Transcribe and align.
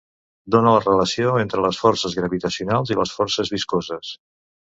Dóna 0.53 0.69
la 0.75 0.79
relació 0.85 1.33
entre 1.41 1.65
les 1.65 1.81
forces 1.83 2.17
gravitacionals 2.21 2.93
i 2.95 2.99
les 3.01 3.13
forces 3.19 3.53
viscoses. 3.57 4.13